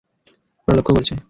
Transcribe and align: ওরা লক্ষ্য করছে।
ওরা 0.67 0.75
লক্ষ্য 0.77 0.93
করছে। 0.95 1.13